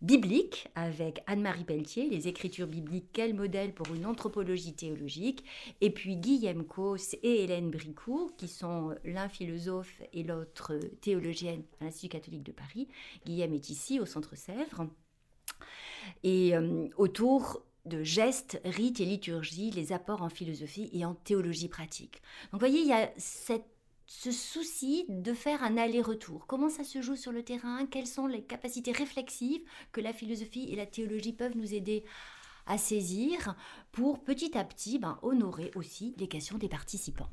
biblique 0.00 0.66
avec 0.74 1.22
Anne-Marie 1.28 1.62
Pelletier, 1.62 2.08
les 2.08 2.26
écritures 2.26 2.66
bibliques, 2.66 3.10
quel 3.12 3.34
modèle 3.34 3.72
pour 3.72 3.94
une 3.94 4.04
anthropologie 4.04 4.74
théologique, 4.74 5.44
et 5.80 5.90
puis 5.90 6.16
Guillaume 6.16 6.64
Cos 6.64 7.14
et 7.22 7.44
Hélène 7.44 7.70
Bricourt, 7.70 8.34
qui 8.36 8.48
sont 8.48 8.96
l'un 9.04 9.28
philosophe 9.28 10.02
et 10.12 10.24
l'autre 10.24 10.80
théologienne 11.00 11.62
à 11.80 11.84
l'Institut 11.84 12.08
catholique 12.08 12.42
de 12.42 12.50
Paris. 12.50 12.88
Guillaume 13.24 13.54
est 13.54 13.70
ici 13.70 14.00
au 14.00 14.06
Centre 14.06 14.36
Sèvres 14.36 14.88
et 16.22 16.56
euh, 16.56 16.88
autour 16.96 17.62
de 17.84 18.02
gestes, 18.02 18.60
rites 18.64 19.00
et 19.00 19.04
liturgies, 19.04 19.70
les 19.70 19.92
apports 19.92 20.22
en 20.22 20.28
philosophie 20.28 20.88
et 20.92 21.04
en 21.04 21.14
théologie 21.14 21.68
pratique. 21.68 22.22
Donc 22.52 22.60
vous 22.60 22.66
voyez, 22.66 22.80
il 22.80 22.86
y 22.86 22.92
a 22.92 23.10
ce 23.16 24.30
souci 24.30 25.04
de 25.08 25.32
faire 25.32 25.62
un 25.62 25.76
aller-retour. 25.76 26.46
Comment 26.46 26.68
ça 26.68 26.84
se 26.84 27.00
joue 27.02 27.16
sur 27.16 27.32
le 27.32 27.42
terrain? 27.42 27.86
Quelles 27.86 28.06
sont 28.06 28.26
les 28.26 28.42
capacités 28.42 28.92
réflexives 28.92 29.62
que 29.90 30.00
la 30.00 30.12
philosophie 30.12 30.68
et 30.70 30.76
la 30.76 30.86
théologie 30.86 31.32
peuvent 31.32 31.56
nous 31.56 31.74
aider 31.74 32.04
à 32.66 32.78
saisir 32.78 33.56
pour 33.90 34.20
petit 34.20 34.56
à 34.56 34.64
petit 34.64 34.98
ben, 34.98 35.18
honorer 35.22 35.72
aussi 35.74 36.14
les 36.18 36.28
questions 36.28 36.58
des 36.58 36.68
participants? 36.68 37.30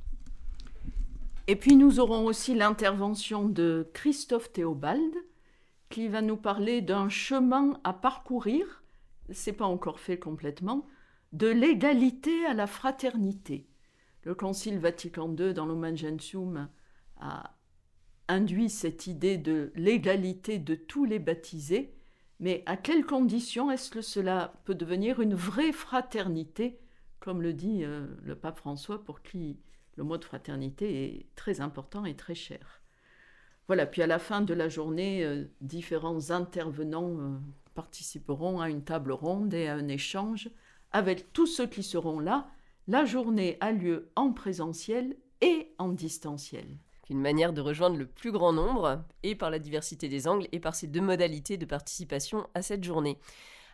Et 1.47 1.55
puis 1.55 1.75
nous 1.75 1.99
aurons 1.99 2.25
aussi 2.25 2.55
l'intervention 2.55 3.47
de 3.47 3.89
Christophe 3.93 4.51
Théobald, 4.53 5.15
qui 5.89 6.07
va 6.07 6.21
nous 6.21 6.37
parler 6.37 6.81
d'un 6.81 7.09
chemin 7.09 7.79
à 7.83 7.93
parcourir, 7.93 8.83
c'est 9.31 9.53
pas 9.53 9.65
encore 9.65 9.99
fait 9.99 10.19
complètement, 10.19 10.87
de 11.33 11.47
l'égalité 11.47 12.45
à 12.45 12.53
la 12.53 12.67
fraternité. 12.67 13.67
Le 14.23 14.35
Concile 14.35 14.79
Vatican 14.79 15.35
II, 15.35 15.53
dans 15.53 15.65
l'Omen 15.65 15.97
Gentium, 15.97 16.69
a 17.17 17.55
induit 18.27 18.69
cette 18.69 19.07
idée 19.07 19.37
de 19.37 19.71
l'égalité 19.75 20.59
de 20.59 20.75
tous 20.75 21.05
les 21.05 21.19
baptisés, 21.19 21.95
mais 22.39 22.63
à 22.67 22.77
quelles 22.77 23.05
conditions 23.05 23.71
est-ce 23.71 23.89
que 23.89 24.01
cela 24.01 24.53
peut 24.65 24.75
devenir 24.75 25.19
une 25.19 25.35
vraie 25.35 25.71
fraternité, 25.71 26.79
comme 27.19 27.41
le 27.41 27.53
dit 27.53 27.83
euh, 27.83 28.05
le 28.23 28.35
pape 28.35 28.59
François, 28.59 29.03
pour 29.03 29.21
qui 29.21 29.59
le 29.95 30.03
mot 30.03 30.17
de 30.17 30.23
fraternité 30.23 31.03
est 31.03 31.35
très 31.35 31.59
important 31.59 32.05
et 32.05 32.15
très 32.15 32.35
cher 32.35 32.81
voilà, 33.69 33.85
puis 33.85 34.01
à 34.01 34.07
la 34.07 34.17
fin 34.17 34.41
de 34.41 34.55
la 34.55 34.67
journée, 34.67 35.23
euh, 35.23 35.45
différents 35.61 36.31
intervenants 36.31 37.15
euh, 37.19 37.37
participeront 37.75 38.61
à 38.61 38.67
une 38.67 38.83
table 38.83 39.11
ronde 39.11 39.53
et 39.53 39.67
à 39.67 39.75
un 39.75 39.87
échange 39.87 40.49
avec 40.91 41.31
tous 41.33 41.45
ceux 41.45 41.67
qui 41.67 41.83
seront 41.83 42.19
là. 42.19 42.47
La 42.87 43.05
journée 43.05 43.57
a 43.59 43.71
lieu 43.71 44.09
en 44.15 44.33
présentiel 44.33 45.15
et 45.41 45.71
en 45.77 45.89
distanciel. 45.89 46.65
Une 47.11 47.21
manière 47.21 47.53
de 47.53 47.61
rejoindre 47.61 47.97
le 47.97 48.07
plus 48.07 48.31
grand 48.31 48.53
nombre, 48.53 49.03
et 49.21 49.35
par 49.35 49.51
la 49.51 49.59
diversité 49.59 50.09
des 50.09 50.27
angles, 50.27 50.47
et 50.51 50.59
par 50.59 50.73
ces 50.73 50.87
deux 50.87 51.01
modalités 51.01 51.57
de 51.57 51.65
participation 51.67 52.47
à 52.55 52.63
cette 52.63 52.83
journée. 52.83 53.19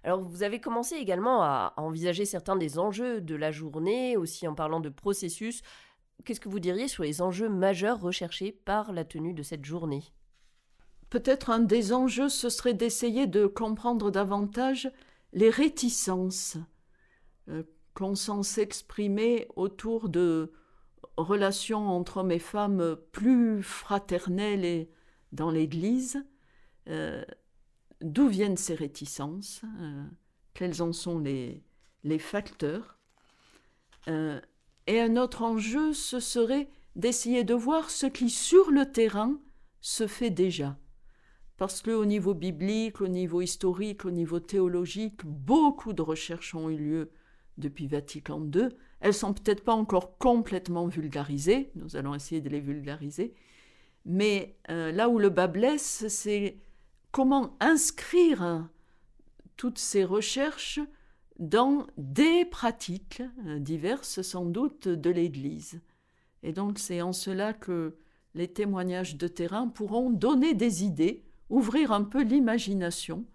Alors 0.03 0.19
vous 0.19 0.43
avez 0.43 0.59
commencé 0.59 0.95
également 0.95 1.41
à 1.41 1.73
envisager 1.77 2.25
certains 2.25 2.57
des 2.57 2.79
enjeux 2.79 3.21
de 3.21 3.35
la 3.35 3.51
journée, 3.51 4.17
aussi 4.17 4.45
en 4.45 4.55
parlant 4.55 4.81
de 4.81 4.89
processus 4.89 5.61
Qu'est-ce 6.23 6.39
que 6.39 6.49
vous 6.49 6.59
diriez 6.59 6.87
sur 6.87 7.03
les 7.03 7.21
enjeux 7.21 7.49
majeurs 7.49 7.99
recherchés 7.99 8.51
par 8.51 8.93
la 8.93 9.05
tenue 9.05 9.33
de 9.33 9.43
cette 9.43 9.65
journée? 9.65 10.03
Peut-être 11.09 11.49
un 11.49 11.59
des 11.59 11.93
enjeux, 11.93 12.29
ce 12.29 12.49
serait 12.49 12.73
d'essayer 12.73 13.27
de 13.27 13.45
comprendre 13.45 14.09
davantage 14.09 14.91
les 15.33 15.49
réticences 15.49 16.57
euh, 17.49 17.63
qu'on 17.93 18.15
sent 18.15 18.43
s'exprimer 18.43 19.47
autour 19.55 20.09
de 20.09 20.51
relations 21.17 21.87
entre 21.87 22.17
hommes 22.17 22.31
et 22.31 22.39
femmes 22.39 22.97
plus 23.11 23.61
fraternelles 23.61 24.65
et 24.65 24.89
dans 25.31 25.51
l'Église. 25.51 26.25
Euh, 26.87 27.23
d'où 28.01 28.27
viennent 28.27 28.57
ces 28.57 28.75
réticences? 28.75 29.61
Euh, 29.79 30.03
Quels 30.53 30.81
en 30.81 30.91
sont 30.91 31.19
les, 31.19 31.63
les 32.03 32.19
facteurs? 32.19 32.97
Et 34.87 34.99
un 34.99 35.17
autre 35.17 35.41
enjeu, 35.41 35.93
ce 35.93 36.19
serait 36.19 36.69
d'essayer 36.95 37.43
de 37.43 37.53
voir 37.53 37.89
ce 37.89 38.05
qui, 38.05 38.29
sur 38.29 38.71
le 38.71 38.91
terrain, 38.91 39.39
se 39.81 40.07
fait 40.07 40.29
déjà. 40.29 40.77
Parce 41.57 41.81
qu'au 41.81 42.05
niveau 42.05 42.33
biblique, 42.33 43.01
au 43.01 43.07
niveau 43.07 43.41
historique, 43.41 44.05
au 44.05 44.11
niveau 44.11 44.39
théologique, 44.39 45.25
beaucoup 45.25 45.93
de 45.93 46.01
recherches 46.01 46.53
ont 46.53 46.69
eu 46.69 46.77
lieu 46.77 47.11
depuis 47.57 47.87
Vatican 47.87 48.41
II. 48.53 48.69
Elles 48.99 49.13
sont 49.13 49.33
peut-être 49.33 49.63
pas 49.63 49.73
encore 49.73 50.17
complètement 50.17 50.87
vulgarisées, 50.87 51.71
nous 51.75 51.95
allons 51.95 52.13
essayer 52.13 52.41
de 52.41 52.49
les 52.49 52.59
vulgariser, 52.59 53.33
mais 54.05 54.57
euh, 54.69 54.91
là 54.91 55.09
où 55.09 55.17
le 55.17 55.29
bas 55.29 55.47
blesse, 55.47 56.07
c'est 56.09 56.57
comment 57.11 57.55
inscrire 57.59 58.67
toutes 59.57 59.79
ces 59.79 60.03
recherches 60.03 60.79
dans 61.39 61.85
des 61.97 62.45
pratiques 62.45 63.21
euh, 63.45 63.59
diverses 63.59 64.21
sans 64.21 64.45
doute 64.45 64.87
de 64.87 65.09
l'Église. 65.09 65.81
Et 66.43 66.53
donc 66.53 66.79
c'est 66.79 67.01
en 67.01 67.13
cela 67.13 67.53
que 67.53 67.97
les 68.33 68.47
témoignages 68.47 69.15
de 69.15 69.27
terrain 69.27 69.67
pourront 69.67 70.09
donner 70.09 70.53
des 70.53 70.83
idées, 70.83 71.23
ouvrir 71.49 71.91
un 71.91 72.03
peu 72.03 72.21
l'imagination 72.21 73.25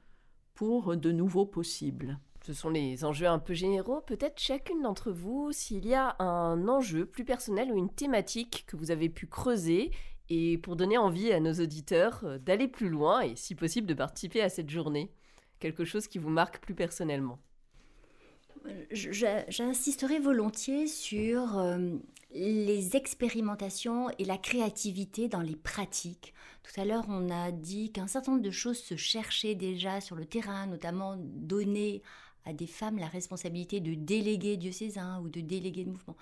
pour 0.54 0.96
de 0.96 1.10
nouveaux 1.10 1.46
possibles. 1.46 2.18
Ce 2.44 2.54
sont 2.54 2.70
les 2.70 3.04
enjeux 3.04 3.26
un 3.26 3.38
peu 3.38 3.52
généraux. 3.52 4.00
Peut-être 4.00 4.38
chacune 4.38 4.82
d'entre 4.82 5.10
vous, 5.10 5.52
s'il 5.52 5.86
y 5.86 5.94
a 5.94 6.16
un 6.20 6.68
enjeu 6.68 7.04
plus 7.04 7.24
personnel 7.24 7.70
ou 7.70 7.76
une 7.76 7.92
thématique 7.92 8.64
que 8.66 8.76
vous 8.76 8.90
avez 8.90 9.08
pu 9.08 9.26
creuser 9.26 9.90
et 10.30 10.56
pour 10.58 10.76
donner 10.76 10.96
envie 10.96 11.32
à 11.32 11.40
nos 11.40 11.52
auditeurs 11.54 12.20
euh, 12.24 12.38
d'aller 12.38 12.68
plus 12.68 12.88
loin 12.88 13.20
et 13.20 13.36
si 13.36 13.54
possible 13.54 13.86
de 13.86 13.94
participer 13.94 14.40
à 14.40 14.48
cette 14.48 14.70
journée 14.70 15.10
Quelque 15.58 15.84
chose 15.84 16.06
qui 16.06 16.18
vous 16.18 16.30
marque 16.30 16.60
plus 16.60 16.74
personnellement 16.74 17.38
J'insisterai 18.90 20.18
volontiers 20.18 20.86
sur 20.86 21.58
euh, 21.58 21.96
les 22.32 22.96
expérimentations 22.96 24.10
et 24.18 24.24
la 24.24 24.38
créativité 24.38 25.28
dans 25.28 25.40
les 25.40 25.56
pratiques. 25.56 26.34
Tout 26.62 26.80
à 26.80 26.84
l'heure, 26.84 27.06
on 27.08 27.30
a 27.30 27.50
dit 27.50 27.90
qu'un 27.90 28.06
certain 28.06 28.32
nombre 28.32 28.44
de 28.44 28.50
choses 28.50 28.78
se 28.78 28.96
cherchaient 28.96 29.54
déjà 29.54 30.00
sur 30.00 30.16
le 30.16 30.24
terrain, 30.24 30.66
notamment 30.66 31.16
donner 31.18 32.02
à 32.44 32.52
des 32.52 32.66
femmes 32.66 32.98
la 32.98 33.08
responsabilité 33.08 33.80
de 33.80 33.94
déléguer 33.94 34.56
diocésain 34.56 35.20
ou 35.20 35.28
de 35.28 35.40
déléguer 35.40 35.84
de 35.84 35.90
mouvement. 35.90 36.16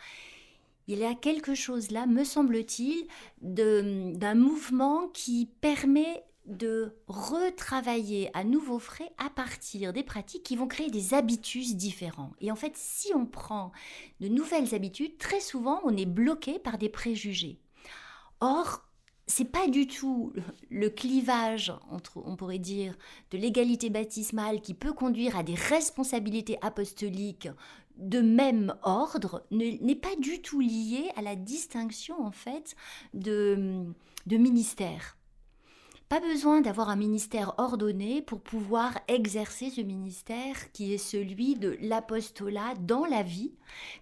Il 0.86 0.98
y 0.98 1.04
a 1.04 1.14
quelque 1.14 1.54
chose 1.54 1.90
là, 1.90 2.06
me 2.06 2.24
semble-t-il, 2.24 3.06
d'un 3.42 4.34
mouvement 4.34 5.08
qui 5.08 5.46
permet 5.60 6.24
de 6.48 6.96
retravailler 7.06 8.30
à 8.34 8.42
nouveau 8.42 8.78
frais 8.78 9.12
à 9.18 9.30
partir 9.30 9.92
des 9.92 10.02
pratiques 10.02 10.42
qui 10.42 10.56
vont 10.56 10.66
créer 10.66 10.90
des 10.90 11.14
habitudes 11.14 11.76
différents. 11.76 12.32
Et 12.40 12.50
en 12.50 12.56
fait, 12.56 12.72
si 12.74 13.12
on 13.14 13.26
prend 13.26 13.70
de 14.20 14.28
nouvelles 14.28 14.74
habitudes, 14.74 15.18
très 15.18 15.40
souvent, 15.40 15.80
on 15.84 15.96
est 15.96 16.06
bloqué 16.06 16.58
par 16.58 16.78
des 16.78 16.88
préjugés. 16.88 17.58
Or, 18.40 18.84
c'est 19.26 19.44
pas 19.44 19.68
du 19.68 19.86
tout 19.86 20.32
le 20.70 20.88
clivage 20.88 21.72
entre, 21.90 22.22
on 22.24 22.34
pourrait 22.34 22.58
dire, 22.58 22.96
de 23.30 23.36
l'égalité 23.36 23.90
baptismale 23.90 24.62
qui 24.62 24.72
peut 24.72 24.94
conduire 24.94 25.36
à 25.36 25.42
des 25.42 25.54
responsabilités 25.54 26.56
apostoliques 26.62 27.48
de 27.98 28.20
même 28.20 28.74
ordre, 28.82 29.44
n'est 29.50 29.96
pas 29.96 30.14
du 30.16 30.40
tout 30.40 30.60
lié 30.60 31.10
à 31.16 31.22
la 31.22 31.36
distinction 31.36 32.24
en 32.24 32.30
fait 32.30 32.74
de, 33.12 33.84
de 34.26 34.36
ministères. 34.36 35.17
Pas 36.08 36.20
besoin 36.20 36.62
d'avoir 36.62 36.88
un 36.88 36.96
ministère 36.96 37.52
ordonné 37.58 38.22
pour 38.22 38.40
pouvoir 38.40 38.98
exercer 39.08 39.68
ce 39.68 39.82
ministère 39.82 40.72
qui 40.72 40.94
est 40.94 40.98
celui 40.98 41.54
de 41.54 41.76
l'apostolat 41.82 42.72
dans 42.80 43.04
la 43.04 43.22
vie 43.22 43.52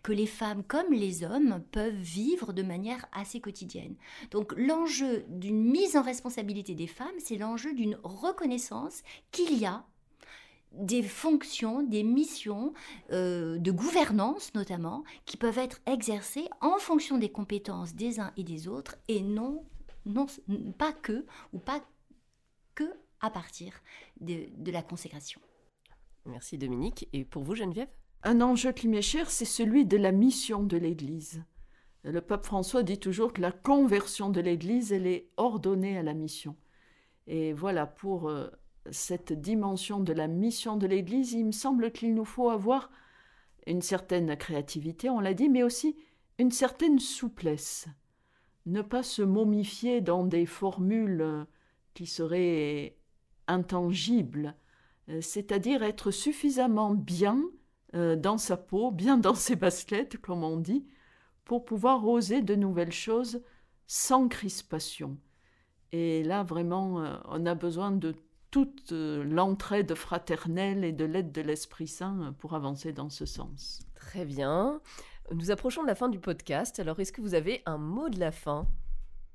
que 0.04 0.12
les 0.12 0.26
femmes 0.26 0.62
comme 0.62 0.92
les 0.92 1.24
hommes 1.24 1.64
peuvent 1.72 1.92
vivre 1.96 2.52
de 2.52 2.62
manière 2.62 3.06
assez 3.10 3.40
quotidienne. 3.40 3.96
Donc 4.30 4.54
l'enjeu 4.56 5.24
d'une 5.28 5.60
mise 5.60 5.96
en 5.96 6.02
responsabilité 6.02 6.76
des 6.76 6.86
femmes, 6.86 7.08
c'est 7.18 7.38
l'enjeu 7.38 7.74
d'une 7.74 7.98
reconnaissance 8.04 9.02
qu'il 9.32 9.58
y 9.58 9.66
a 9.66 9.84
des 10.70 11.02
fonctions, 11.02 11.82
des 11.82 12.04
missions 12.04 12.72
euh, 13.10 13.58
de 13.58 13.72
gouvernance 13.72 14.54
notamment, 14.54 15.02
qui 15.24 15.36
peuvent 15.36 15.58
être 15.58 15.80
exercées 15.86 16.48
en 16.60 16.78
fonction 16.78 17.18
des 17.18 17.30
compétences 17.30 17.96
des 17.96 18.20
uns 18.20 18.32
et 18.36 18.44
des 18.44 18.68
autres 18.68 18.94
et 19.08 19.22
non, 19.22 19.64
non 20.04 20.26
pas 20.78 20.92
que 20.92 21.26
ou 21.52 21.58
pas 21.58 21.80
que 22.76 22.84
à 23.20 23.30
partir 23.30 23.72
de, 24.20 24.70
la 24.70 24.82
consécration. 24.82 25.40
Merci 26.26 26.58
Dominique. 26.58 27.08
Et 27.12 27.24
pour 27.24 27.42
vous 27.42 27.56
Geneviève? 27.56 27.88
Un 28.22 28.40
enjeu 28.40 28.72
qui 28.72 28.88
m'est 28.88 29.02
cher, 29.02 29.30
c'est 29.30 29.44
celui 29.44 29.86
de 29.86 29.96
la 29.96 30.12
mission 30.12 30.62
de 30.62 30.76
l'Église. 30.76 31.42
Le 32.04 32.20
pape 32.20 32.44
François 32.44 32.82
dit 32.82 32.98
toujours 32.98 33.32
que 33.32 33.40
la 33.40 33.52
conversion 33.52 34.30
de 34.30 34.40
l'Église, 34.40 34.92
elle 34.92 35.06
est 35.06 35.28
ordonnée 35.36 35.98
à 35.98 36.02
la 36.02 36.14
mission. 36.14 36.56
Et 37.26 37.52
voilà, 37.52 37.86
pour 37.86 38.28
euh, 38.28 38.48
cette 38.90 39.32
dimension 39.32 40.00
de 40.00 40.12
la 40.12 40.28
mission 40.28 40.76
de 40.76 40.86
l'Église, 40.86 41.32
il 41.32 41.46
me 41.46 41.52
semble 41.52 41.90
qu'il 41.90 42.14
nous 42.14 42.24
faut 42.24 42.50
avoir 42.50 42.90
une 43.66 43.82
certaine 43.82 44.36
créativité, 44.36 45.10
on 45.10 45.18
l'a 45.18 45.34
dit, 45.34 45.48
mais 45.48 45.64
aussi 45.64 45.96
une 46.38 46.52
certaine 46.52 47.00
souplesse. 47.00 47.88
Ne 48.66 48.82
pas 48.82 49.02
se 49.02 49.22
momifier 49.22 50.00
dans 50.00 50.24
des 50.24 50.46
formules 50.46 51.46
qui 51.96 52.06
serait 52.06 52.98
intangible, 53.48 54.54
euh, 55.08 55.20
c'est-à-dire 55.22 55.82
être 55.82 56.10
suffisamment 56.10 56.90
bien 56.90 57.42
euh, 57.94 58.16
dans 58.16 58.36
sa 58.36 58.58
peau, 58.58 58.90
bien 58.90 59.16
dans 59.16 59.34
ses 59.34 59.56
baskets, 59.56 60.18
comme 60.18 60.44
on 60.44 60.58
dit, 60.58 60.86
pour 61.44 61.64
pouvoir 61.64 62.06
oser 62.06 62.42
de 62.42 62.54
nouvelles 62.54 62.92
choses 62.92 63.42
sans 63.86 64.28
crispation. 64.28 65.16
Et 65.92 66.22
là, 66.22 66.42
vraiment, 66.42 67.02
euh, 67.02 67.16
on 67.24 67.46
a 67.46 67.54
besoin 67.54 67.92
de 67.92 68.14
toute 68.50 68.92
l'entraide 68.92 69.94
fraternelle 69.94 70.84
et 70.84 70.92
de 70.92 71.04
l'aide 71.04 71.32
de 71.32 71.40
l'Esprit 71.40 71.88
Saint 71.88 72.34
pour 72.38 72.54
avancer 72.54 72.92
dans 72.92 73.10
ce 73.10 73.24
sens. 73.26 73.80
Très 73.94 74.24
bien. 74.24 74.80
Nous 75.34 75.50
approchons 75.50 75.82
de 75.82 75.88
la 75.88 75.94
fin 75.94 76.08
du 76.08 76.18
podcast. 76.18 76.78
Alors, 76.78 77.00
est-ce 77.00 77.12
que 77.12 77.20
vous 77.20 77.34
avez 77.34 77.62
un 77.66 77.78
mot 77.78 78.08
de 78.08 78.18
la 78.18 78.32
fin? 78.32 78.66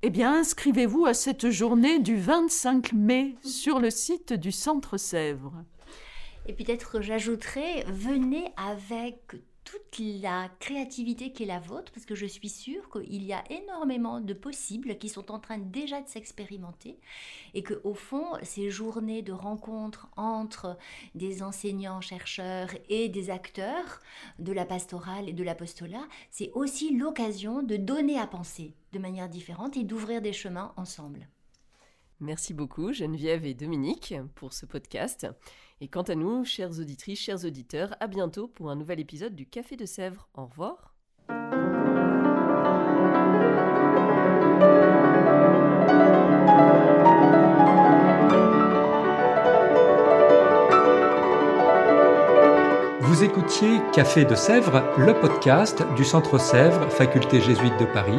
Eh 0.04 0.10
bien, 0.10 0.40
inscrivez-vous 0.40 1.06
à 1.06 1.14
cette 1.14 1.50
journée 1.50 2.00
du 2.00 2.16
25 2.16 2.92
mai 2.92 3.36
sur 3.44 3.78
le 3.78 3.88
site 3.88 4.32
du 4.32 4.50
Centre 4.50 4.96
Sèvres. 4.96 5.64
Et 6.46 6.52
peut-être 6.54 7.00
j'ajouterai, 7.00 7.84
venez 7.86 8.52
avec 8.56 9.36
toute 9.62 10.00
la 10.20 10.50
créativité 10.58 11.30
qui 11.32 11.44
est 11.44 11.46
la 11.46 11.60
vôtre, 11.60 11.92
parce 11.92 12.04
que 12.04 12.16
je 12.16 12.26
suis 12.26 12.48
sûre 12.48 12.90
qu'il 12.90 13.22
y 13.22 13.32
a 13.32 13.44
énormément 13.48 14.20
de 14.20 14.34
possibles 14.34 14.98
qui 14.98 15.08
sont 15.08 15.30
en 15.30 15.38
train 15.38 15.58
déjà 15.58 16.00
de 16.00 16.08
s'expérimenter, 16.08 16.98
et 17.54 17.62
que 17.62 17.80
au 17.84 17.94
fond, 17.94 18.26
ces 18.42 18.70
journées 18.70 19.22
de 19.22 19.32
rencontres 19.32 20.08
entre 20.16 20.76
des 21.14 21.44
enseignants, 21.44 22.00
chercheurs 22.00 22.70
et 22.88 23.08
des 23.08 23.30
acteurs 23.30 24.00
de 24.40 24.52
la 24.52 24.64
pastorale 24.64 25.28
et 25.28 25.32
de 25.32 25.44
l'apostolat, 25.44 26.08
c'est 26.32 26.50
aussi 26.54 26.92
l'occasion 26.96 27.62
de 27.62 27.76
donner 27.76 28.18
à 28.18 28.26
penser 28.26 28.74
de 28.92 28.98
manière 28.98 29.28
différente 29.28 29.76
et 29.76 29.84
d'ouvrir 29.84 30.22
des 30.22 30.32
chemins 30.32 30.72
ensemble. 30.76 31.28
Merci 32.20 32.54
beaucoup 32.54 32.92
Geneviève 32.92 33.44
et 33.44 33.54
Dominique 33.54 34.14
pour 34.36 34.52
ce 34.52 34.64
podcast. 34.64 35.26
Et 35.80 35.88
quant 35.88 36.02
à 36.02 36.14
nous, 36.14 36.44
chères 36.44 36.78
auditrices, 36.78 37.18
chers 37.18 37.44
auditeurs, 37.44 37.96
à 37.98 38.06
bientôt 38.06 38.46
pour 38.46 38.70
un 38.70 38.76
nouvel 38.76 39.00
épisode 39.00 39.34
du 39.34 39.46
Café 39.46 39.76
de 39.76 39.86
Sèvres. 39.86 40.28
Au 40.34 40.46
revoir. 40.46 40.94
Vous 53.00 53.24
écoutiez 53.24 53.80
Café 53.92 54.24
de 54.24 54.34
Sèvres, 54.34 54.82
le 54.96 55.12
podcast 55.12 55.82
du 55.96 56.04
Centre 56.04 56.38
Sèvres, 56.38 56.88
Faculté 56.88 57.40
jésuite 57.40 57.78
de 57.78 57.84
Paris, 57.84 58.18